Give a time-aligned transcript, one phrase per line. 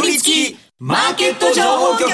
[0.00, 2.10] ぶりつきマーケット情報局。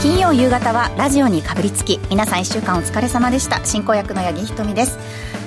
[0.00, 3.64] 金曜夕方はラジオにかぶりつき皆さん1週間お疲れ様でした。
[3.64, 4.98] 進行役の八木ひとみです。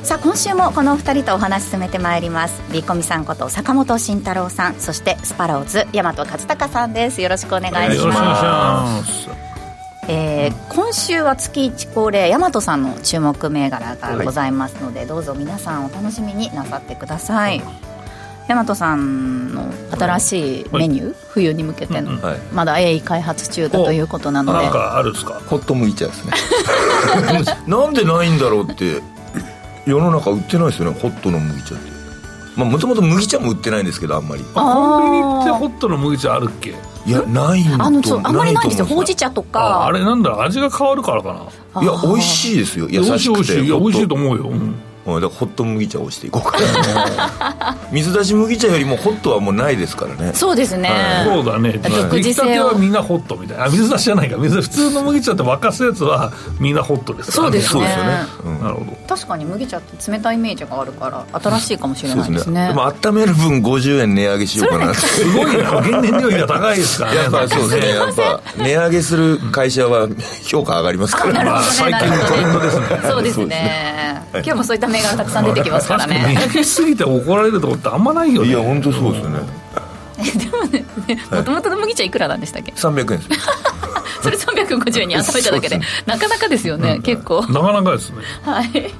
[0.03, 2.61] さあ今週もこのお二人とお話進めてまいります。
[2.73, 7.21] ビーコミさんこと坂本慎太郎さんそしてスパローズ大和和孝さんです。
[7.21, 9.46] よろしくお願いします
[10.09, 17.61] えー、今週は月1恒例大和さんの注目銘柄がございますので、はい、どうぞ皆さんお楽しみになさってください、
[18.47, 24.63] 大和さんの新しいメニュー、はい、冬に向けての、はい、まだ鋭意開発中だということなので。
[24.63, 25.41] なんかあるんですか？
[25.45, 26.31] ホット麦茶ですね。
[27.67, 29.01] なんでないんだろうって
[29.85, 31.96] 世の中売ってないですよねホットの麦茶って
[32.65, 34.43] もともと麦茶も売ってないんですけどあんまり。
[34.53, 36.75] コンビニってホットの麦茶あるっけ？
[37.05, 39.85] いやないんあのそうあんまりないんですよほうじ茶とか。
[39.85, 41.81] あれなんだ味が変わるからかな。
[41.81, 42.87] いや美味しいですよ。
[42.89, 43.61] 優しくて。
[43.61, 44.75] いや美味しいと思うよ、うん
[45.15, 47.77] だからホット麦茶をしていこうかな。
[47.91, 50.31] 水出し麦茶よりもホットはもうないですからね。
[50.33, 51.71] そうですね、はい、そうだね。
[51.71, 53.67] 出来たてはみんなホットみたいな。
[53.69, 54.37] 水出しじゃないか。
[54.37, 58.97] 水普通の麦茶って沸かすやつはみんなホットですから、ね、そうですねよね、うん、なるほど。
[59.07, 62.61] 確かに麦茶って冷たいイメージがあるから新しいかもしれないですね。
[62.61, 65.63] で、ね、も温める分50円値上げしようかなすごいな。
[65.81, 67.17] 原燃料費が高いですからね。
[67.17, 70.07] やっぱそうですねやっぱ値上げする会社は
[70.43, 72.85] 評価上がりますから、まあ、最近のトレンドですね。
[73.09, 74.27] そうですね。
[74.33, 76.37] 今日もそういった銘柄たくさん出てきますからね。
[76.63, 78.49] すぎて怒られるとこってあんまないよね。
[78.49, 79.39] いや本当そうですよね。
[80.17, 80.85] でもね
[81.31, 83.29] もともとの麦茶いくらなんでしたっけ？300円です。
[84.21, 87.45] それ350円に温めただけでなかなかですよね、結構。
[87.47, 88.17] なかなかですね。
[88.43, 88.93] はい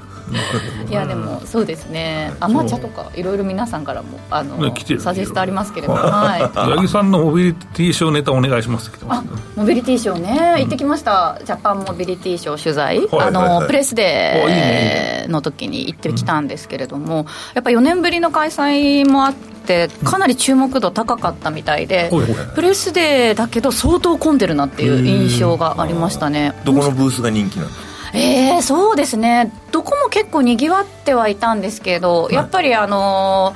[0.89, 2.33] いやでもそうですね。
[2.39, 9.23] 甘茶とかいろいろ皆さんからもあの、ね、サジェストありますけれども、はい、八木さんのモビリティショーネタお願いしますあ
[9.55, 10.55] モビリティショーね。
[10.59, 22.09] 行ってきました、ジャパンモビリティショー取材、あのプレスデーの時に行ってきたんですけれども、やっぱ4年ぶりの開催もあってかなり注目度高かったみたいで、
[22.55, 26.53] プレスデーだけど相当混んでるなっていう印象がありましたね。
[26.63, 29.51] どこのブースが人気なんですかえー、そうですね。
[29.71, 33.53] どこも結構にぎわってはいたんですけど、やっぱりあの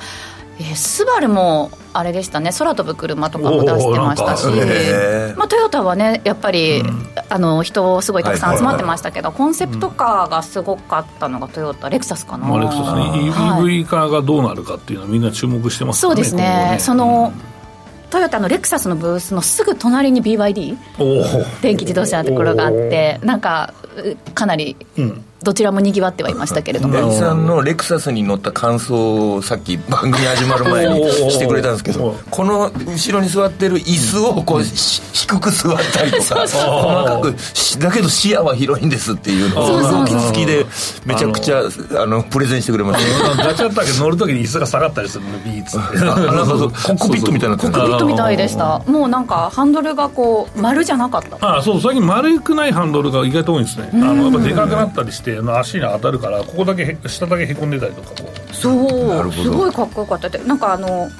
[0.58, 2.50] ー、えー、スバルもあれでしたね。
[2.56, 4.46] 空飛ぶ車とかも出してましたし、
[5.36, 17.51] まあ、トヨタはねやっぱり、うん、あの人すごいたくさん集まってましたけど、コンセプトカーがすごかったのがトヨタ、レクサスかな、まあ、レクサスね、EV 化がどうなるかっていうのはみんな注目してますねそうですね、ね、その、うん
[18.12, 20.76] トヨタのレクサスのブースのすぐ隣に BYD
[21.62, 23.72] 電気自動車のところがあってなんか
[24.34, 24.76] かなり、
[25.42, 26.94] どちらもにぎわってはいましたけれども。
[26.94, 37.34] 八木さんのレクサスに乗った感想をさっき番組始まる前にしてくれたんですけどこの後ろに座ってる椅子をこう、低く座ったりとか細かく
[37.80, 40.64] だけど視野は広いんですっていうのを動き付きで
[41.04, 41.62] めちゃくちゃ
[42.02, 43.44] あのプレゼンしてくれました。
[43.44, 45.78] ガチャッタけ乗る時に椅子が下がったりするのビーツ。
[45.78, 48.80] ってなんかコックピットみたいなコックピットみたいでした。
[48.86, 51.58] もうなんかハンドルがこう丸じゃなかった。
[51.58, 53.90] あそう最近丸くないハンドルが意外と多いんですね。
[53.92, 58.10] あのやっぱでかくなったりして足に当たるからここだけ下だけへこんでたりとか
[58.52, 59.32] そう。
[59.32, 60.28] すごいかっこよかった。
[60.38, 61.10] なんかあの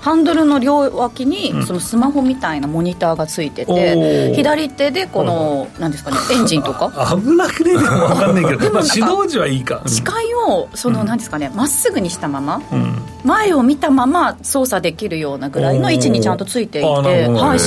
[0.00, 6.90] ハンドルの両脇にそのスマホみたいなモニターがついてて、うん、左手でこの何ですかねエンジンとか？
[7.22, 9.82] 危なくねえでも分かんないけどまあ、指導時はいいか。
[9.86, 17.60] 視界をその何ですかねまっすぐにしたまま、うん、前を見たまま操作できるようなぐらいの位置にちゃんとついていてはい。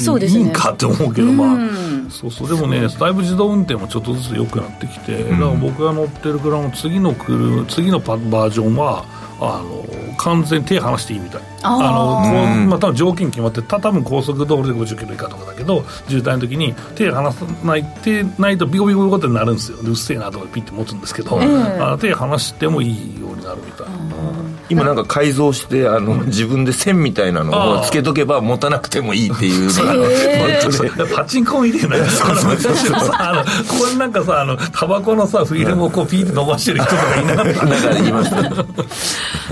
[0.00, 0.44] そうですね。
[0.44, 1.56] いいかって思うけどまあ、
[2.10, 2.48] そうそう。
[2.48, 9.04] でもねだいぶ自動運転もちょっとずつ良くなってきて、だから僕が乗ってる車の次の車次のバージョンは
[9.40, 9.84] あの
[10.16, 11.42] 完全に手離していいみたい。
[11.62, 19.78] あのまあ、多分条件決まってた多分高速道路で50キロ以下とかだけど渋滞の時に手離さない手ないとビコビコビコってなるんですよ。
[19.82, 24.39] うっせえなとかピッて持つんですけど、えー、あ手離してもいいようになるみたいな。
[24.70, 31.96] 今なんか改造してあの自分で線みたいなのをつけとけば持たなくてもいいっていうのが、えー、パチンコみたいな。
[31.96, 32.28] やつこ
[33.90, 37.36] れなんかさあのタバコのさフィルムをこうピーって伸ばしてる人とかいな。
[37.36, 38.40] かったいました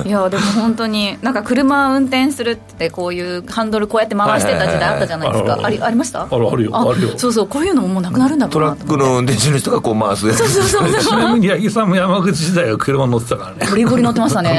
[0.05, 5.59] いやでも本当になんか車運転するってこういうハンドルこうやって回してた時代あったじゃないですか。
[5.63, 6.23] ありありました？
[6.23, 6.91] あるあるよ。
[6.91, 7.19] あるよ。
[7.19, 10.39] そうそうこういうのももうなくなるんだトラックの運転手の人がこう回すやつ。
[10.39, 13.67] そうそうそうちなみに八木さんも山口時代は車乗ってたからね。
[13.71, 14.51] ゴリゴリ乗ってましたね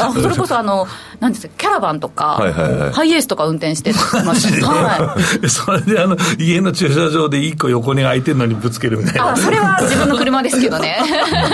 [0.00, 0.86] あそれこそあの
[1.20, 3.92] なんですかキャラバンとか、はいはいはい、ハイエースとか運転して
[4.24, 9.32] ました、はい、それであの家の駐車場で一個横に空いてるのにぶつけるみたいな。
[9.32, 10.98] あそれは自分の車ですけどね。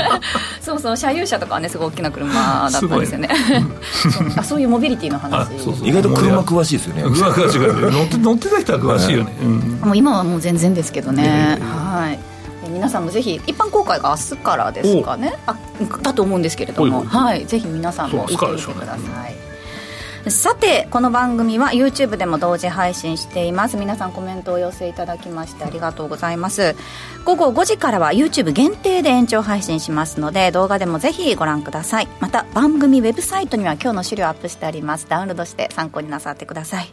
[0.61, 3.29] そうそう車有車とかはねすごい大きな車だったんですよね。
[4.11, 5.49] そうあそういうモビリティの話。
[5.63, 5.89] そうそう。
[5.89, 7.05] 意外と車詳しいですよね。
[7.05, 7.59] 詳しい
[7.93, 12.34] 乗って乗ってた人は詳しいよね、はいうん、もう今はもう全然ですけどね、はい
[12.75, 15.35] 皆さんもぜひ一般公開が明日からですかね？
[15.47, 15.57] あ
[16.03, 17.05] だと思うんですけれども。
[17.05, 17.47] はい。
[17.47, 19.35] ぜひ皆さんも行ってみてください。
[20.31, 23.77] さてこの番組は YouTube でも同時配信しています。
[23.77, 26.75] 皆さんコメントをお寄せいただきましてありがとうございます。
[27.25, 32.09] 午後5時からは YouTube 限定で延長配信しますので動画でもぜひご覧ください。
[32.21, 35.07] また番組ウェブサイトには今日の資料アップしてあります。
[35.09, 36.93] ダウンロードして参考になさってください。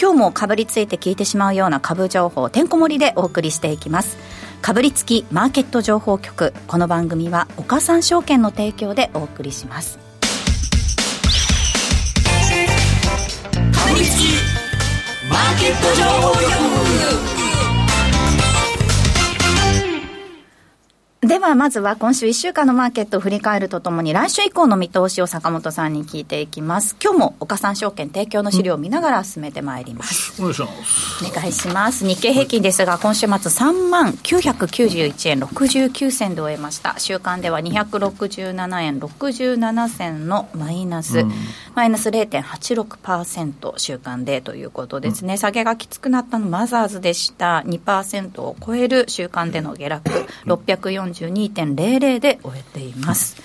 [0.00, 4.18] 今日もかぶりついて聞いてしまうような株情報てんこ盛りでお送りしていきます
[4.62, 6.52] かぶりつきマーケット情報局。
[6.66, 9.98] この番組は岡三証券の提供でお送りします。
[9.98, 10.02] か
[13.92, 14.24] ぶりつき
[15.30, 17.45] マーケット情報局。
[21.22, 26.94] ではまずは今週1週間のマーケットを振り返るとともに来週以降の見通しを坂本さんに聞いていきます。
[27.02, 31.24] 今日も岡三証券提供の資料を見ながら進めてまいります、お願いします。
[31.24, 32.06] お願いします。
[32.06, 36.96] 日経平均ですが今週末3万991円69銭で終えました。
[36.98, 41.32] 週間では267円67銭のマイナス、うん、
[41.74, 47.62] マイナス0.86%週間でということですね、うん、下げがきつくなったのマザーズでした。
[47.66, 50.10] 2%を超える週間での下落。
[50.44, 53.36] 640 42.00で終えています。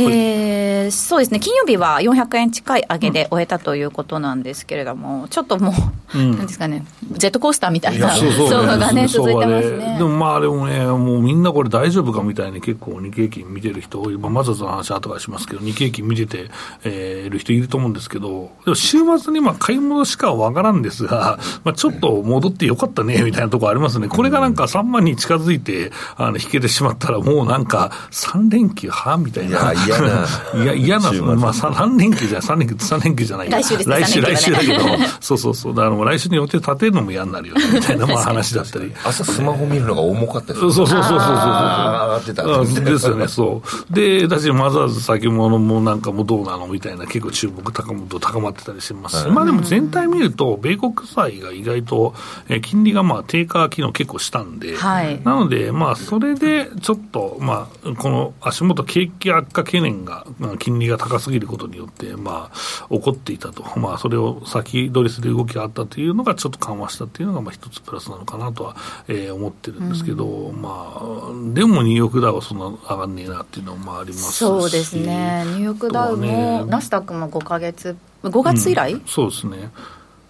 [0.00, 5.72] えー、そうですね、金曜日は400円近い上げで終えたということなんですけれども、ちょっとも
[6.14, 9.96] う、うん、なんですかね、ジェットコースターみたいな相場がね、続いてますね。
[9.98, 10.04] で。
[10.04, 16.50] もまあ、でもね、もうみんなこれ大丈夫かみたいに結構日経金見てる人多い、まあ、まずその話後からしますけど、日経金見てて、
[16.84, 29.72] えー、る人いると思うんですけど、でも週末にまあ買い戻しかは分からんですが、 まあ、ちょっと戻ってよかったねみたいなところありますね、これがなんか3万に近づいてあの引けてしまったら、もうなんか3連休はみたいな。
[29.72, 34.80] いや嫌ないや、嫌な、まあ、3連休じゃ、3連休、3連休じゃない来週です来週、来週だけど、
[35.20, 38.92] そうそうそう、だからもう来週に予定立てるのも嫌になるよね、みたいな まあ話だったり。
[39.04, 41.18] 朝スマホ見るのが重かったですそうそうそうそうそう。
[41.18, 42.42] 上がってた。
[42.90, 43.94] ですよね、そう。
[43.94, 49.28] で、私、マザーズ先物もなんかもどうなのみたいな、結構注目高も高まってたりします。
[49.28, 52.14] まあでも全体見ると、米国債が意外と、
[52.48, 60.26] え金利がまあ低下機能結構したんで、はい、なので、まあそれでちょっと、まあ、この足元景気悪化懸念が、
[60.58, 68.76] 金利が高すぎることによって、まあ、起こっていたと、まあ、それを先取りする動きがあったというのが、ちょっと緩和したというのが、まあ、一つプラスなのかなとは、
[69.08, 79.70] えー、思ってるんですけど、うん、まあ、でもニューヨークダウはそんな上がんねえなっていうのもありますそうですね、ニューヨークダウも、ね、ナスダックも5か月、5月以来、うん、そうですね。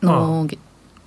[0.02, 0.46] の、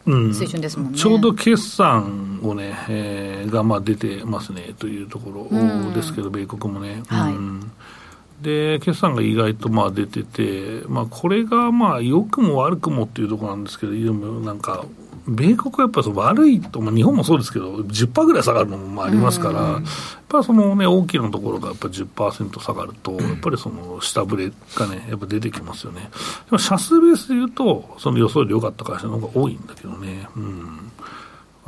[0.05, 7.03] うん、水準ですもんね、ちょうど決算をね、えー、がまあ出てますねというところですけど、米国もね。
[7.07, 7.33] はい、
[8.41, 14.85] で決算が意外とまあ出てて、まあ、これがまあ良くも悪くもっていうところなんですけど、でもなんか、
[15.27, 19.81] 米国はやっぱり悪いと、まあ、日本もそうですけど、10%ぐらい下がるのもまあありますから、やっ
[20.27, 26.09] ぱそのね、大きなところがやっぱ10%下がると、やっぱりその下振れがね、やっぱ出てきますよね。
[26.45, 30.27] でも、社数ベースでいうと、その予想より良かった会社の方が多いんだけどね。
[30.35, 30.91] うん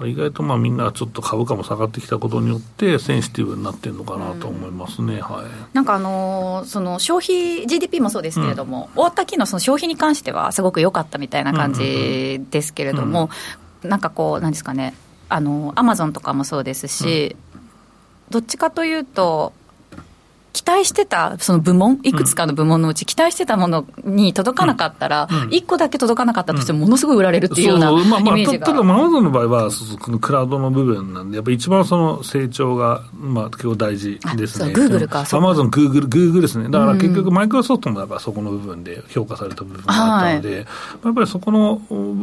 [0.01, 13.29] 意外とまあみんなちょっと株価も下がってきたことによってセンシティブになってるのかなと思いますね、うん、はい、なんかあのー、その消費 GDP もそうですけれども、うん、終わった期のその消費に関してはすごく良かったみたいな感じですけれども、
[13.83, 14.95] うん、なんかこうなんですかね。
[15.29, 17.35] あのアマゾンとかもそうですし、
[18.29, 19.51] どっちかというと
[20.53, 34.71] 期待してたその部門、いくつかの部門のうち、期待してたものに届かなかったら、1個だけ届かなかったとしても、ものすごい売られるっていうようなイメージが、まあまあ、ただ、アマゾンの場合は、そのクラウドの部分なんで、やっぱり一番その成長が、まあ、結構大事ですね。
[34.73, 36.69] グーグルか、アマゾン、グーグル、グーグルですね。
[36.69, 40.63] だから結局、マイクロソフトもだからそこの部分で評価された部分があったので、はい、や
[41.09, 41.81] っぱりそこの、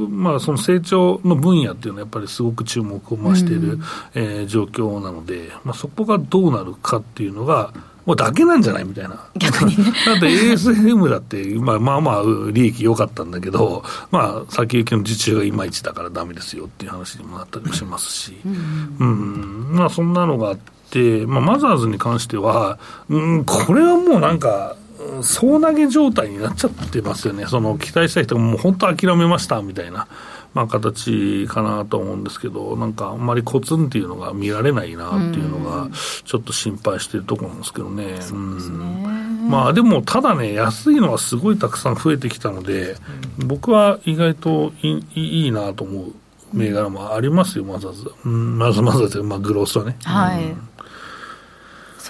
[0.09, 3.81] まあ、その成長の分野っていうのは、やっぱりすごく注目を増している、
[4.15, 7.73] えー、状況なので、まあ、そこがどうなるかっていうのが、
[8.11, 9.25] もうだけなんじゃないみたいな。
[9.37, 9.85] 逆にね。
[10.05, 20.59] だって ASM だって、まあまあまあ利益良かったんだけど、まあ先行きの受注がいまいちだからだめですよっていう話にもなったりもしますし、うん、うん、まあそんなのがあっ
[20.91, 24.75] て、まあマザーズに関しては、うん、これはもうなんか、
[25.23, 27.47] 総投げ状態になっちゃってますよね。
[27.47, 30.09] その期待した人がもう本当諦めましたみたいな。
[30.55, 35.89] まあ、形かなと思うんですけど、なんかあんまりコツンっていうのが見られないなっていうのが、
[36.25, 38.19] ちょっと心配してるところなんですけどね。
[38.33, 42.97] うん、まあでも、ただね、安いのはすごいたくさん増えてきたので、
[43.39, 46.13] 僕は意外といいいなと思う
[46.53, 48.11] 銘柄もありますよ、まずまず。
[48.25, 49.97] うん、まずまずまあ、グロースはね。
[50.03, 50.45] はい。
[50.45, 50.70] うん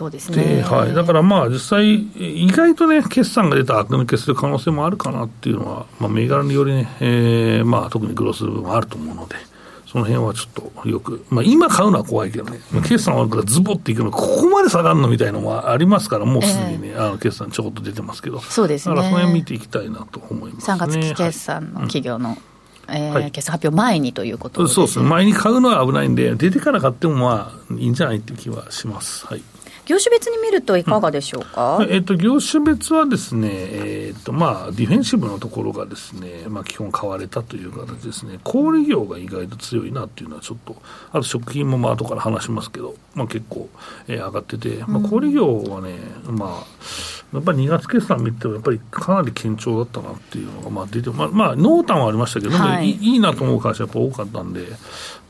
[0.00, 9.36] そうですね、はい、だからまあ実際、意外とね、決算が出たら悪抜けする可能性もあるかなっていうのは、まあ、銘柄によりね、えーまあ、特にグロス部分はあると思うので、
[9.86, 18.94] その辺はちょっとよく、まあ、今買うのは怖いけどね、決算悪からズボっていくの、ここまで下がるのみたいのもありますから、もうすでにね、えー、あの決算ちょこっと出てますけど、そうですね。
[18.94, 22.38] だからその辺見ていきたいなと思います、ね、3月期決算の企業の、はい。
[22.92, 29.26] えー、はい、決算発表前にということね、そうですね、前に買うのは危ないんで、出てから買ってもまあいいんじゃないっていう気はします。
[29.26, 29.42] はい
[29.90, 40.80] 業種別に見るといかがでしょうか、うん、えっと、業種別はですね、えっとまあ、ディフェンシブのところがですね、まあ、基本買われたという形ですね、小売業が意外と強いなっていうのはちょっと、
[41.10, 43.68] あと食品もまあ後から話しますけど、まあ、結構、
[44.06, 45.96] えー、上がってて、まあ、小売業はね、
[46.28, 46.66] うん、まあ、
[47.32, 54.66] やっぱり2月決算見ても、やっぱりかなり堅調だったなっていうのがまあ出て、まあ、まあ、濃淡はありましたけど、はい、いいなと思う会社やっぱ多かったんで、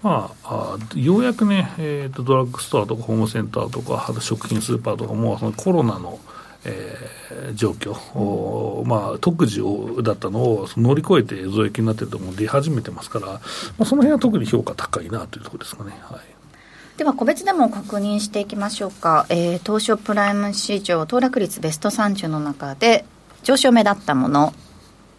[0.03, 6.19] まあ、あようやくね、えーと、ドラッグストアとかホームセンターとか、あと食品スーパーとかも、そのコロナの、
[6.65, 13.41] えー、状況、まあ、特需をだったのを乗り越えて増益になっているところも出始めてますから、ま
[13.81, 15.93] あ、その辺は特に評価高いなというところですかね。
[16.03, 16.21] はい。
[16.97, 23.07] では個別でも確認していきましょうか、えー、東証プライム市場騰落率ベスト30の中で
[23.43, 24.53] 上昇目立ったもの。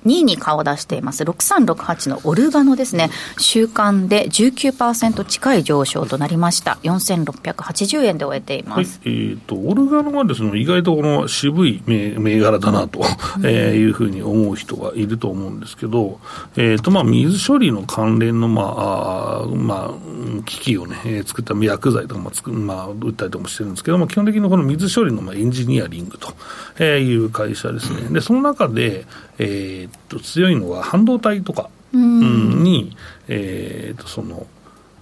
[0.05, 1.23] 2位に顔を出しています。
[1.23, 3.09] 6368のオルガノですね。
[3.37, 6.77] 週間で19%近い上昇となりました。
[6.83, 13.01] 4680円で終えています、はい、えーと、オルガノはですね意外とこの渋い銘銘柄だなと、
[13.43, 16.19] えー、いうふうに思う人がいると思うんですけど、
[16.55, 26.33] えーとまあ、水処理の関連の、まああまあ、機器を、ね、えー、作った薬剤とかもつく、まあ、売ったりとかもしてるんですけども基本的にこの水処理の、まあ、エンジニアリングと、
[26.77, 28.09] えー、いう会社ですね。
[28.09, 29.05] でその中で、
[29.37, 32.95] えー、っと強いのは半導体とか、うん、に、
[33.27, 34.45] えー、っとその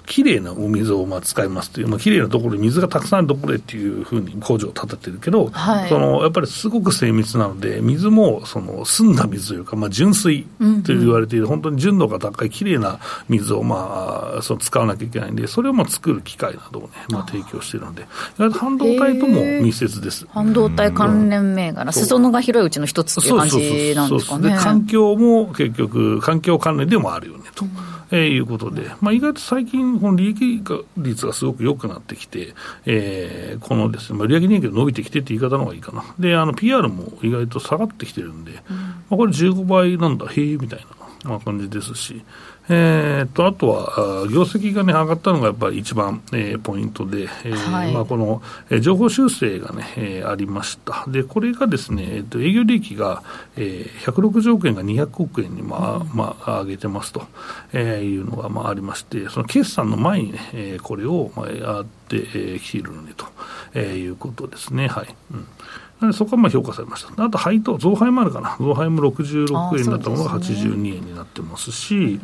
[0.10, 10.44] きれいなお水をまあ使いますという、まあ綺麗なところに水がたくさんあるところへっていうふうに工場を建ててるけど、はい、そのやっぱりすごく精密なので、水もその澄んだ水というか、まあ、純水
[10.84, 13.00] と言われている、うんうん、本当に純度が高いきれいな
[13.30, 18.06] 水をまあその使わなきゃいけないんで、それをまあ作る機械などをね、まあ、提供しているので、
[18.58, 20.26] 半導体とも密接です。
[20.32, 24.58] 半導体関連銘柄、裾野が広いうちの一つっていう感じなんですかね。
[24.58, 27.66] 環境も結局、環境関連でもあるよねと。
[27.66, 30.64] うんえー、いうことで、まあ、意外と最近、この利益
[30.98, 32.54] 率がすごく良くなってきて、
[32.86, 36.04] えー、このですね、まあ、利上げ人気が伸びてきてって言い方の方がいいかな。
[36.20, 40.86] で、あの、PR も意外と下がってきてるんで、うん、まあ、これ15倍なんだ、へえ、みたい
[41.24, 42.24] な、まあ、感じですし、
[42.70, 51.06] えー、とあとは、業績が、ね、上がったのがやっぱり一番、えー、ポイントで、えー、はい、まあ、この、えー、情報修正がね、えー、ありました。
[51.08, 53.24] で、これがですね、えー、と営業利益が、
[53.58, 57.24] えー、160億円が200億円に、まあ、うん、まあ、上げてますと、
[57.74, 63.26] えー、いうのが、まあ、ありまして、その決算の前にね、えー、これを、まあ、やってき、えー、ているのにと、
[63.74, 64.88] えー、いうことですね。
[64.88, 65.16] はい。
[65.32, 65.48] うん
[66.14, 67.24] そこはまあ評価されました。
[67.24, 68.56] あと配当、増配もあるかな。
[68.60, 72.20] 増配も66円だったものが82円になってますし、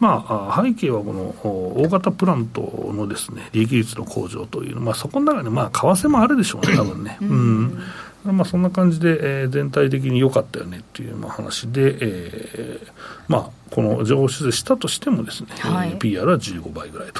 [0.00, 1.34] まあ、背景はこの
[1.82, 2.60] 大型プラント
[2.94, 7.18] のですね利益率の向上という、まあ、そこの中に、まあ、為替もあるでしょうね、多分ね。
[7.20, 7.78] うん
[8.24, 12.92] まあ、そんな感じで、えー、全体的に良かったよねっていうまあ話で、えー
[13.28, 17.10] まあ、この情報修正したとしてもですね、はい、PR は15倍ぐらい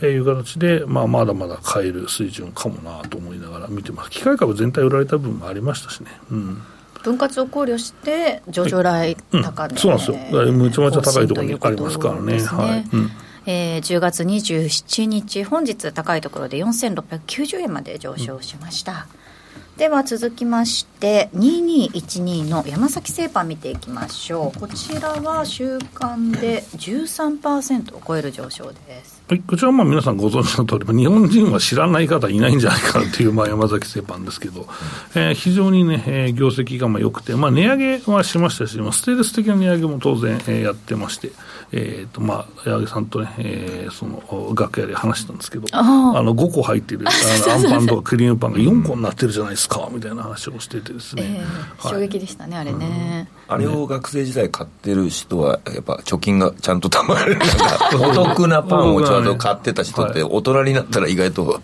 [0.00, 4.10] という形で、まあ、まだまだ買える水準かもなと思いながら見てます。
[4.10, 6.10] 機械株全体売られた部分もありましたしね。
[6.30, 6.62] うん。
[7.02, 10.52] 分割を考慮して上場来高値、うん、そうなんですよ。
[10.52, 13.10] むちゃむちゃ高いところにありますからね、ね、はい、うん。
[13.46, 18.98] えー、10月27日本日高いところで4690円まで上昇しました、うん、
[19.76, 24.58] では続きまして2212の山崎製パン見ていきましょう。
[24.58, 29.22] こちらは週間で13%を超える上昇です。
[29.28, 34.68] はい、こちらはまあ皆さんご存知の通り、日本人は知らない方いないんじゃないかというまあ山崎製パンですけど、
[35.16, 41.32] えー、非常にね、えー、業績がまあ良くて、まあ、値上げはしましたし、まあ、ステールス的な値上げも当然、えー、やってまして、
[41.72, 45.82] えーとまあ、矢作さんとね、えー、その楽屋で話したんですけど、あ
[46.22, 57.38] の5個入ってるあの アンパンとかクリームパンが4個になってるじゃないですかみたいな話をしててですね、えーはい、衝撃でしたね、あれね、うん、あれを学生時代買ってる人は、やっぱ貯金がちゃんとたまる、
[57.94, 61.60] お得なパンをちゃんと買ってた人って、大人になったら意外と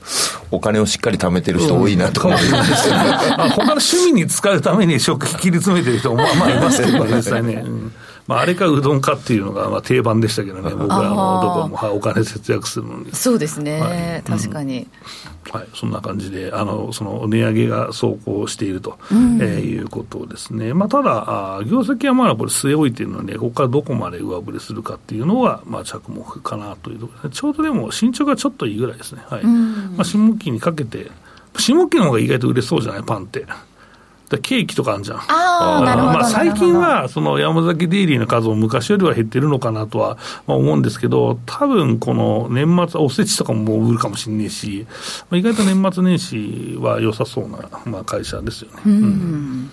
[0.53, 2.97] お金をしっかり貯めてる人多いなと思い ます、ね、
[3.51, 7.63] 他の趣味に使うために食費切り詰めてる人もまあいますけど、実際ね。
[7.65, 7.93] うん
[8.27, 13.13] まあ、あれかうどんかっていうのがまあ定番でしたけどね、僕らのところも、はい、お金節約するのに。
[13.13, 14.87] そうですね、はい、確かに、
[15.53, 31.11] うん、はい、そんな感じで、あのその値上げが走行していると、うん、えー、いうことですね、まあ、ただ、あ業績はまだこれ、据え置いているので、ここからどこまで上振れするかっていうのは、まあ、着目かなというところで、ちょうどでも、身長がちょっといいぐらいですね、はい、うん、まあ、下期にかけて、
[31.57, 33.45] 下期の方が意外と売れそうじゃない、パンって。
[34.39, 35.19] ケーキとかあるじゃん。
[35.19, 36.13] ああ、なるほど。
[36.15, 44.87] まあ、最近は、その山崎デイリーの数も昔よりは減ってるのかなとは、まあ、思うんですけど、多分この年末、おせちとかももう売るかもしれないし、
[45.31, 48.83] まあ、意外と年末年始は良さそうな、まあ、会社ですよね。
[48.87, 49.71] うん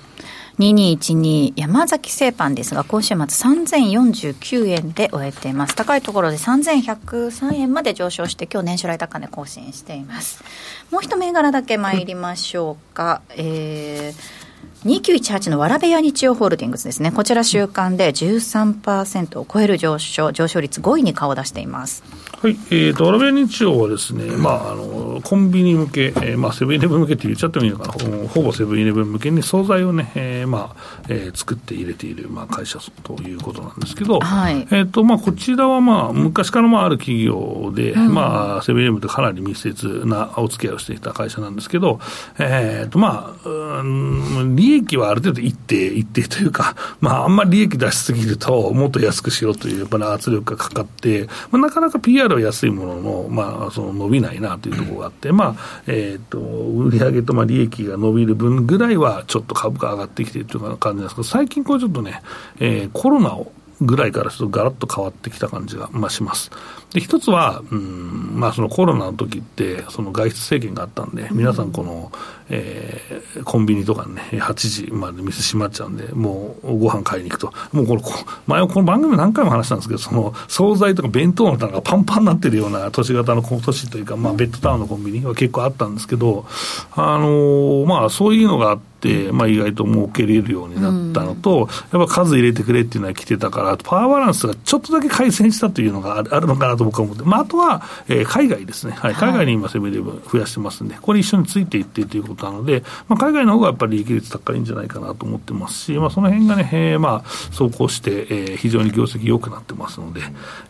[0.60, 5.76] 2212山崎製パンですが、今週末3049円で終えています。
[5.76, 10.44] 高いところで3103円まで上昇して、今日年初来高値更新しています。
[10.92, 13.22] もう一銘柄だけ参りましょうか。
[13.30, 14.39] うん、えー
[14.86, 22.04] 2918のわらべや日曜ホールディングスですね、こちら週間で13%を超える上昇、上昇率5位に顔を出しています。
[22.42, 42.00] はい、えーと、わらべ日曜はですね、まあ、あのコンビニ向け、えー、まあ、セブンイレブン向けって言っちゃってもいいのかな、ほぼセブンイレブン向けに惣菜をね、えー、まあ、えー、作って入れている、まあ、会社ということなんですけど、はい、えーとまあ、こちらは、まあ、昔からまあある企業で、うん、まあ、セブンイレブンとかなり密接なお付き合いをしていた会社なんですけど、
[42.38, 62.22] えーとまあ、うん利益はある程度一定、一定というか、まあ、あんまり利益出しすぎると、もっと安くしろという、やっぱり圧力がかかって、まあ、なかなか PR は安いものの、まあ、その伸びないなというところがあって、まあ、えっ、ー、と、売上とまあ利益が伸びる分ぐらいは、ちょっと株価上がってきてるという感じなんですけど、最近これちょっとね、
[62.60, 63.52] えー、コロナを
[63.82, 66.52] ぐらいからちょっとガラッと変わってきた感じが、まあ、します。
[66.94, 72.12] で、一つは、うん、まあ、そのコロナの時って、その外出制限があったんで、皆さんこの、
[72.50, 74.54] えー、コンビニとかね、8
[74.88, 77.54] 時まで店閉まっちゃうんで、もうご飯買いに行くと。
[77.72, 78.02] もうこの、
[78.48, 86.46] 前この番組何回も話したんですけど、その、惣菜とか弁当の棚がパンパンになってるような都市型の都市というか、まあ、ベッドタウンのコンビニは結構あったんですけど、
[86.94, 88.89] あのー、まあ、そういうのがあって、
[89.32, 107.20] まあ、意外と儲けれるようになったのと、やっぱ数入れてくれっていうのは来てたから、パワーバランスがちょっとだけ改善したというのが あるのかなと僕は思って、まあ、あとは、えー、海外ですね、はい、海外に今、セブンイレブン増やしてますんで、これ一緒についていってということなので、まあ、海外の方がやっぱり利益率高いんじゃないかなと思ってますし、まあ、その辺がね、えー、まあ、
[107.52, 110.22] 走行して、えー、非常に業績良くなってますので、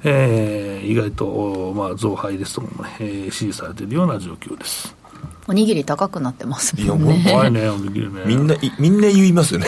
[0.03, 4.98] えー、意外と、まあ、増配ですとかもね、えー、支持されているような状況です。
[5.49, 7.21] おにぎり高くなってますもんね。
[7.21, 8.21] いや、怖いね、おにぎりね。
[8.23, 9.65] みんな、みんな言いますよね。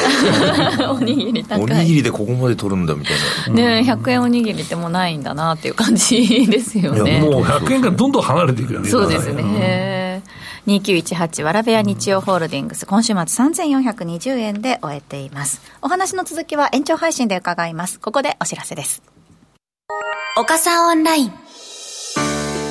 [0.87, 1.63] おにぎり高い。
[1.63, 3.15] おにぎりでここまで取るんだみたい
[3.47, 3.81] な。
[3.81, 7.21] ね100円おにぎりってもうないんだなっていう感じですよね。
[7.21, 8.89] もう100円がどんどん離れていくよね。
[8.89, 10.21] そうですね。
[10.67, 15.63] 2918わらべや日曜ホールディングス、今週末3420円で終えています。
[15.81, 17.99] お話の続きは延長配信で伺います。
[17.99, 19.01] ここでお知らせです。
[20.37, 21.33] 岡さんオンライン。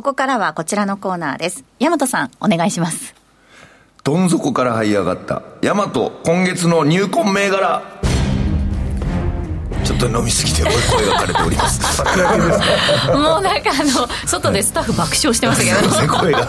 [0.00, 1.62] ここからはこちらのコーナーです。
[1.78, 3.14] 大和さんお願いします。
[4.02, 5.42] どん底から這い上がった。
[5.60, 7.82] 大和今月の入魂銘柄。
[9.90, 10.70] ちょっと飲みすぎて声
[11.06, 11.80] が枯れております。
[13.10, 16.48] もうなんかあの外でスタッフ爆笑してましたけど、ね、声が。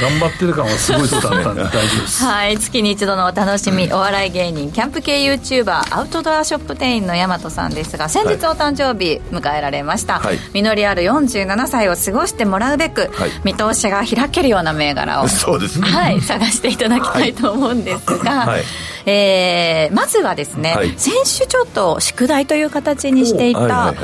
[0.00, 2.24] 頑張ってる感はすごい伝わったんで大丈夫です。
[2.24, 18.62] はい月に一度のお楽しみお笑い芸人キャンプ系 YouTuber アウトドアショップ店員の大和さんですが先日お誕生日迎えられました、はい、実りある47歳を過ごしてもらうべく、はい、見通しが開けるような銘柄をそうですね、はい、探していただきたいと思うんですが、はい。
[19.06, 23.94] えー、まずはですね、はい、先週ちょっと宿題という形にしていた、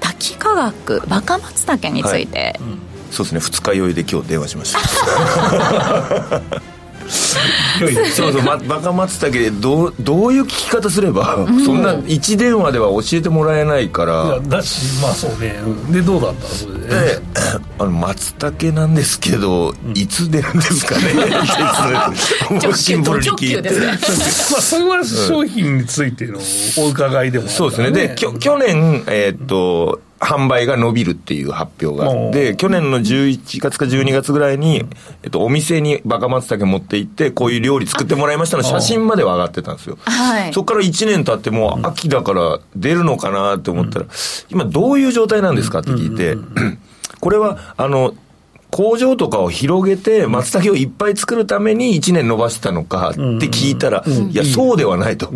[0.00, 2.70] 滝科学バカマツタケについて、はい。
[2.70, 2.78] うん、
[3.10, 3.40] そうですね。
[3.40, 6.42] 二日酔いで今日電話しました
[8.14, 14.38] そうそう、ま、バカ松茸でどうどういう聞き方すれば、うん、そんな1電話では教えてもらえないから。
[14.40, 15.60] だしまあそうね。
[15.90, 16.46] でどうだった？
[16.48, 17.20] それで、
[17.78, 21.12] あの松茸なんですけど、うん、いつ出るんですかね？
[22.62, 23.86] もうシンプルに聞いて、ね、
[24.50, 26.38] まあそれは商品についての
[26.78, 27.90] お伺いでも、ね、そうですね。
[27.90, 34.84] できょ去年えー、っと販売が伸びるっていう発表があって、去年の11月か12月ぐらいに、
[35.22, 39.96] えっと、お店にバカ松茸持って行って、こういう料理作ってもらいましたの写真までは上がってたんですよ。
[40.02, 40.52] はい。
[40.52, 44.06] そこから1年経ってもう秋だから出るのかなって思ったら、
[44.50, 46.36] 今どういう状態なんですかって聞いて、
[47.18, 48.14] これは、あの、
[48.70, 55.28] 工場とかを広げて、松茸をいっぱい作るために1年伸ばしたのかって聞いたら、いや、そうではないと。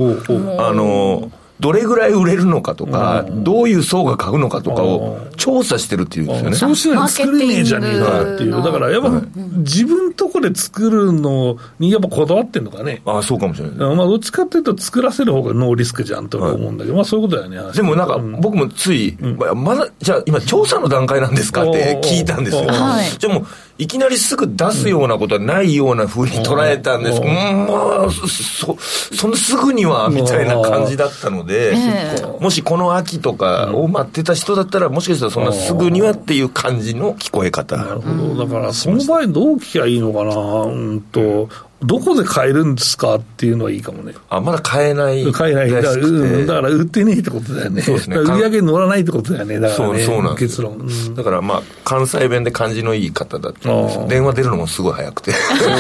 [0.59, 6.57] あの、どれぐらい売れるのかとか、どういう層が買うのかとかを調査してるっていうんですよね。
[6.57, 8.51] そうしないと作れねえじゃねえかっていう。
[8.51, 9.23] だからやっぱ
[9.59, 13.03] 自分とこで作るのにやっぱこだわってんのかね。
[13.07, 13.97] ああ、そうかもしれない。
[13.97, 17.73] まあどっちかっていうと作らせる方がノーリスクじゃんと思うんだけど、まあそういうことだよね。
[17.73, 19.17] でもなんか、僕もつい、
[19.55, 22.63] まだ、じゃあ今調査の段階なんですかって聞いたんですよ。
[22.65, 27.21] じゃあもう、いきなりすぐ出すようなことはないような風に捉えたんです。
[27.21, 37.77] うん、まあ、そ、そのすぐには、みたいな感じだったのでえ、もしこの秋とかを待ってた人だったら、もしかしたらそんなすぐにはっていう感じの聞こえ方。
[37.77, 38.47] なるほど。
[38.47, 41.49] だから、その場合どう聞きゃいいのかなうんと、
[41.85, 44.15] どこで買えるんですかっていうのはいいかもね。
[44.31, 45.31] あ、まだ買えない。
[45.33, 45.71] 買えない。
[45.71, 47.83] だから、うんだから売ってねえってことだよね。
[47.83, 49.61] そうですね売り上げに乗らないってことだよね。
[49.61, 50.05] だからね。
[50.05, 50.73] そうそうなん結論。
[50.75, 53.69] うんだからまあ、関西弁で感じのいい方だった。
[54.07, 55.33] 電話出るのもすごい早くて。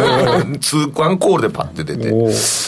[0.60, 2.12] 通ワンコールでパッて出て。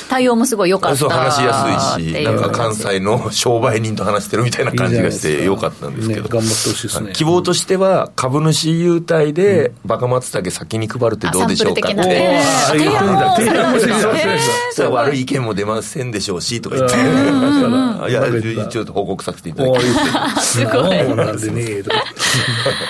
[0.09, 6.23] 対応もすごい良かったそう話しやすいし、なんか関西の商売人と話してるみたいな感じがしてよかったんですけど。
[6.23, 7.13] ね頑張ってほしいですね。
[7.13, 12.41] 希望としては、株主優待で、バカ松茸先に配るってどうでしょうかっあサンプル的なて。
[12.67, 16.97] 提案も提案もした悪い意見も出ませんでしょうし、とか言って。
[16.97, 20.61] いや、一応報告させていただきおます。
[20.61, 22.05] いいなんでねとか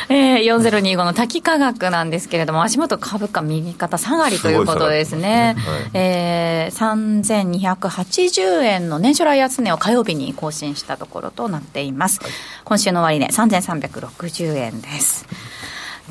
[0.08, 5.56] えー、4025の滝価格なんですけれども、足元株価右肩下がりということですね。
[5.94, 12.20] えー、3280円の年初来安値を火曜日に更新したところとなっています。
[12.64, 15.26] 今週の終値、3360円です。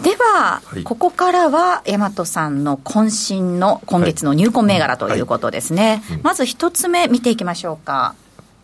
[0.04, 6.04] では、はいここからは大和さんの渾身の今月の入魂銘柄ということですね。
[6.22, 8.16] まず一つ目見ていきましょうか。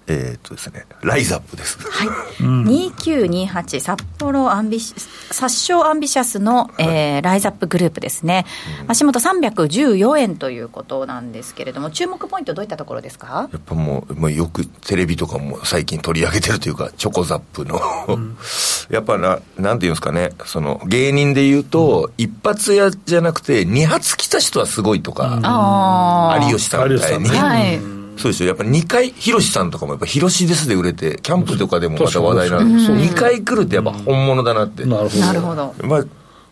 [0.08, 1.78] えーっとですね、ライズアップです。
[1.90, 2.08] はい、
[2.44, 4.94] 2928札幌アンビシ
[5.32, 8.46] 殺傷アンビシャスの、えーライズアップグループですね、
[8.88, 13.48] 足元314円ということなんですけれども、注目ポイント、どういったところですか？
[13.52, 17.80] やっぱもう、もうよくテレビとかも最近取り上げてるというか、チョコザップの、
[18.90, 28.01] やっぱな、なんていうんですかね、その芸人で言うと、一発屋じゃなくて、二発来た人はすごいとか、あ有吉さんみたいに。
[28.22, 28.50] そうですよ。
[28.50, 32.98] やっぱ2回、ヒロシさんとかもやっぱヒロシですで売れて、キャンプとかでもまた話題になるんですよ。
[32.98, 34.86] 2回来るってやっぱ本物だなって。
[34.86, 35.22] なるほど。
[35.22, 35.74] なるほど。
[35.84, 36.04] まあ、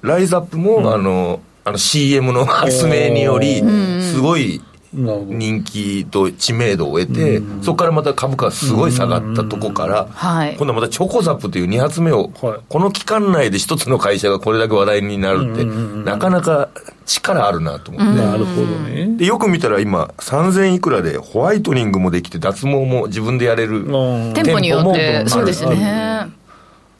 [0.01, 3.61] ライズアップも、あの、あの CM の発明により、
[4.01, 4.61] すごい。
[4.93, 16.69] 人気と知名度を得て、そこからまた株価がすごい下がったとこから、はい今度はまたチョコザップという2発目を、はいこの期間内で一つの会社がこれだけ話題になるって、なかなか
[17.05, 18.21] 力あるなと思って。
[18.21, 19.15] なるほどね。
[19.17, 23.83] で、よく見たら今、3000いくらでホワイトニングもできて、脱毛も自分でやれる。
[23.83, 26.29] うん店舗によって、そうですね。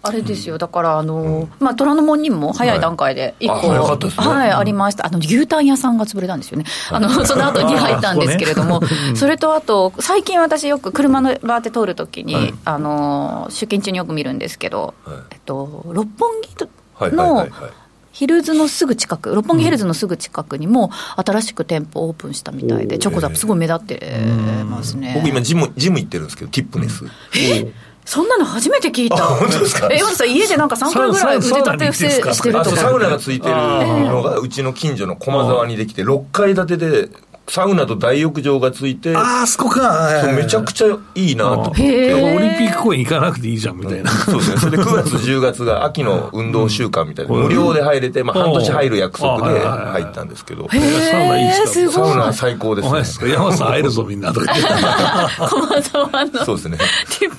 [0.01, 4.33] あれですよ、だから、あの、まあ、虎ノ門にも早い段階で一個、はいあね。
[4.33, 5.05] はい、ありました。
[5.05, 6.65] あの、牛タン屋さんが潰れたんですよね。
[6.89, 8.81] あの、その後に入ったんですけれども、
[9.15, 14.93] それとあと、最近私よく車のバーって通るときに、あの、出勤中によく見るんですけど、
[15.31, 16.55] えっと、六本木
[17.13, 17.47] の
[18.13, 24.17] ヒルズのすぐ近く、六本木ヒルズのすぐ近くにも、新しく店舗オープンしたみたいで、チョコザップすごい目立って
[24.65, 25.13] ますね。
[25.15, 27.03] 僕今ジム、ジム行ってるんですけど、ティップネス。
[28.09, 29.17] そんなの初めて聞いた。
[29.17, 29.87] 本当ですか？
[29.91, 32.77] え、山田さん、家でなんか3回ぐらい腕立て伏せしてるあとか。
[32.77, 37.09] サウナがついてるのが、うちの近所の駒沢にできて、6階建てで、
[37.49, 40.23] サウナと大浴場がついて、ああ、そこか。
[40.35, 44.11] めちゃくちゃいいなとオリンピック公演行かなくていいじゃんみたいな。
[44.11, 44.57] そうですね。
[44.57, 50.79] それで 9月、10月が秋の運動週間みたいな、無料で入れて、まあ半年入る約束で入ったんですけど、へ
[51.11, 51.91] サウナいいっす。
[51.91, 55.89] サウナ最高ですね山さん会えるぞみんなとか言って。
[56.45, 56.77] そうですね。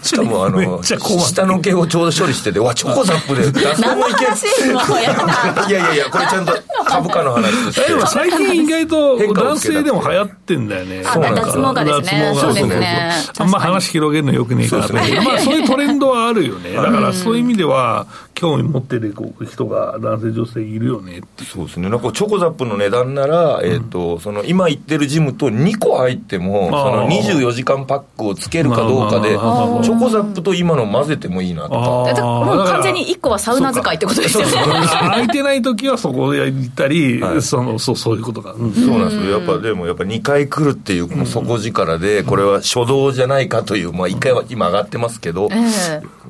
[0.02, 5.68] しかもあめの、下の毛をちょうど処理してて、わ、チョコザップで いやだ。
[5.68, 6.52] いやいやいや、これちゃんと
[6.84, 7.92] 株価の話として。
[7.92, 11.02] でも最近意外と男性でも流行ってんだよね。
[11.04, 12.20] あそう脱毛がですね。
[12.22, 13.10] 脱毛がそうですね。
[13.38, 16.72] あんま話広げるのよくねえからと思うけど、まあそういうトレンドはあるよね。
[16.72, 18.06] だからそういう意味では、
[18.40, 21.20] 興味持ってる人が男性女性いるよね。
[21.44, 21.90] そうですね。
[21.90, 31.78] なんかチョコザップの値段なら、えっ、と、その今行ってるジムと2個入っても、その24時間パックをつけるかどうかで、チョコザップと今の混ぜてもいいなとか。
[31.80, 34.52] もう完全に1個はサウナ使いってことですよね。
[34.88, 39.38] 空いてない時はそこで行ったり、はいそのそうそういうことが、うんそうなんですよ。
[39.38, 45.48] やっぱでも、やっぱ2回来るっていうこの底力で、これは初動じゃないかという、まあ、1回は今上がってますけど、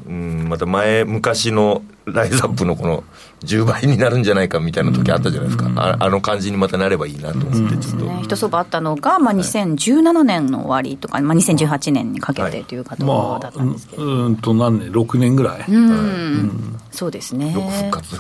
[0.07, 3.05] うん、また前、昔のライズアップのこの
[3.45, 13.05] 10倍になるんじゃないかみたいな時あったじゃないですか、うん、ああの感じにまたなればいいなと思って、ちょっと、ね、一相場あったのが、まあ、2017年の終わりとか、まあ、2018年にかけてという方
[13.39, 15.65] だったんですけど、まあ、うんと何年、6年ぐらい。
[15.69, 17.53] うん、うん、そうですね。
[17.53, 18.17] 復活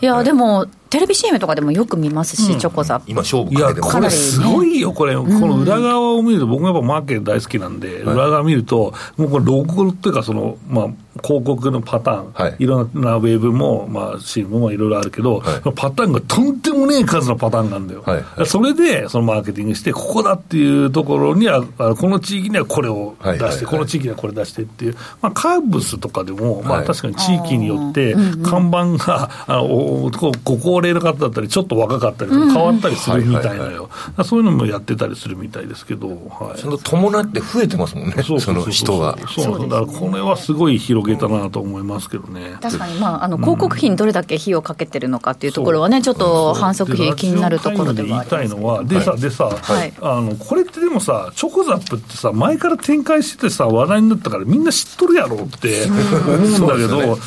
[0.00, 3.06] いや、でも、テレビ CM とかでもよく見ますし、うん、チョコザップ。
[3.08, 3.94] 今、勝負かけてます。
[3.96, 10.88] これ、すごいよ、これ、この裏側を見ると、僕もやっぱマーケット大好きなんで、裏側見ると、もうこれ、ロゴっていうか、その、まあ、
[11.22, 18.02] 広告のパターン、はい、いろんなウェブも、まあ、CM もいろいろあるけど、はい、パターンがとんでもねえ数のパターンがあるんだよ。
[18.02, 23.38] はい、それで、そのマーケティングして、ここだっていうところには、この地域にはこれを出して、はい。
[23.40, 23.56] はい。
[23.56, 30.10] はい、この地域にはこれ出してっていう、まあ、カーブスとかでも、まあ、確かに地域によって、看板が、あの
[30.44, 33.88] ご高齢の方だったり、ちょっと若かったり変わったりするみたいなよ、
[34.24, 39.16] そういうのもやってたりするみたいですけど、はい、その伴って増えてますもんね、その人が。
[39.28, 42.56] そうだからこれはすごい広げたなと思いますけどね。
[42.60, 57.18] 確かに、まあ、あの広告費にどれだけ費用かけてるのかっていうところはね、ちょっと反則費、気になるところではあります、言いたいのは、でさ、でさ、はい、あのこれってでもさ、チョコザップってさ、前から展開しててさ、話題になったから、みんな知っとるやろって思うんだけど、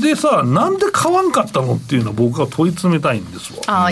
[0.00, 3.58] ででさ、なんで買わんかったのっていうのは、僕は問い詰めたいんですわ。
[3.66, 3.90] あ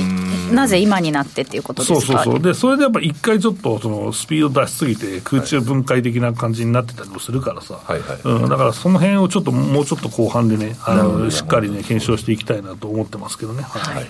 [0.53, 2.01] なぜ今になってっていうことですか？
[2.01, 8.21] そうそうそう、でそれでやっぱ一回ちょっとそのスピード出しすぎて、空中分解的な感じになってたりもするからさ、はいはい。
[8.25, 13.65] うん、だからその辺をちょっともうちょっと後半でね、あのしっかりね、検証していきたいなと思ってますけどね。
[13.65, 14.05] はい、はい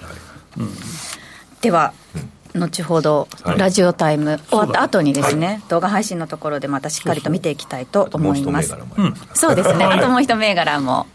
[0.59, 0.69] うん、
[1.63, 1.95] では、
[2.55, 8.77] 後ほど、ラジオタイム終わった後にですね、はい、動画配信のところでまたしっかりと見ていきたいと思います。
[9.33, 11.07] そうですね、あともう一銘柄も。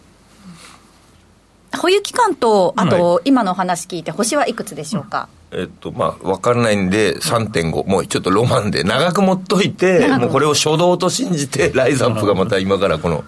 [1.78, 5.30] 保有期間と、あと、今のお話聞いて、星はいくつでしょうか？
[5.52, 13.24] えっと、まあ、分からないんで、3.5、もうちょっとロマンで、長く持っといて、もうこれを初動と信じて、 ライズアップがまた今からこの、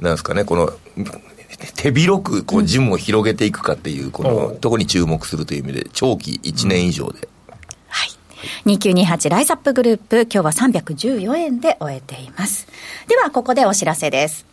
[0.00, 0.72] なんですかね、この、
[1.76, 7.28] 手広くこうジムを広げていくかっていう、このとこに注目するという意味で、長期1年以上で。
[7.88, 8.10] はい。
[8.64, 12.66] 2928ライズアップグループ、今日は314円で終えています。
[13.08, 14.49] では、ここでお知らせです。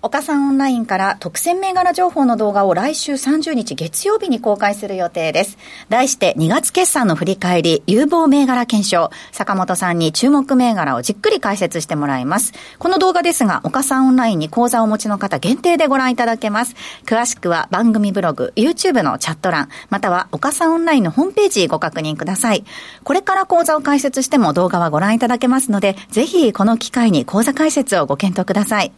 [0.00, 5.58] 岡さんオンラインから特選銘柄情報の動画を来週30日月曜日に公開する予定です。
[5.88, 12.52] 題して2月決算の振り返り、有望銘柄検証、坂本さんに注目銘柄をじっくり解説してもらいます。
[12.78, 16.76] この動画ですが、岡さんオンラインに講座をお持ちの方限定でご覧いただけます。
[17.04, 22.64] 詳しくは番組ブログ、YouTube のチャット欄、または岡さんオンラインのホームページご確認ください。
[23.02, 28.92] これから講座を解説しても動画はご覧いただけますので、ぜひこの機会に講座解説をご検討ください。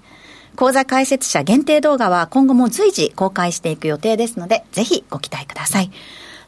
[0.57, 5.91] 講座解説者限定動画は今後も随時公開していく予定ですので、ぜひご期待ください。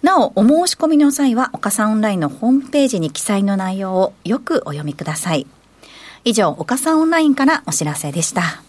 [0.03, 5.47] なお、お申し込みの際は、岡さんオンラインのホームページに記載の内容をよくお読みください。
[6.25, 8.63] 以上、岡さんオンラインからお知らせでした。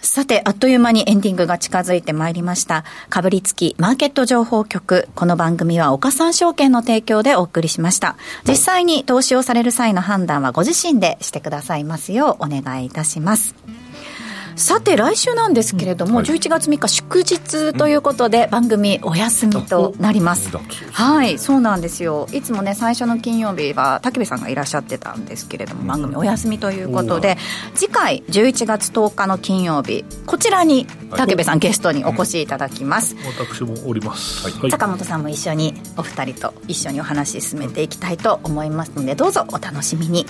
[0.00, 2.84] さて、あっという間にエンディングが近づいてまいりました。
[3.08, 5.08] かぶりつきマーケット情報局。
[5.14, 8.16] この番組は岡三証券の提供でお送りしました。
[8.46, 13.54] 実際に投資をされる際の判断はご自身でしてくださいますようお願いいたします。
[14.56, 20.50] さて来週なんですけれども、うんはい、11月3日祝日ということで、番組お休みとなります、
[20.92, 22.26] はいそうなんですよ。
[22.32, 27.36] いつもね最初の金曜日は武部さんがいらっしゃってたんですけれども、番組お休みということで
[27.74, 40.24] 次回11月10日の金曜日こちらに武部さん、ゲストにお越しいただきます、私もおります、はい、坂本さんも一緒にお二人と一緒にお話進めていきたいと思いますのでどうぞお楽しみに、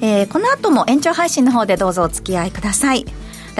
[0.00, 3.04] えー、この後も延長配信の方でどうぞお付き合いください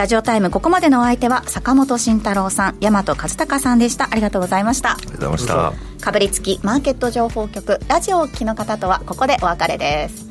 [0.00, 4.08] ラジオタイムここまでのお相手は坂本慎太郎さん大和和孝さんでした。
[4.10, 4.92] ありがとうございました。
[4.92, 6.02] ありがとうございました。
[6.02, 10.29] かぶりつきマーケット情報局ラジオをお聞きの方とはここでお別れです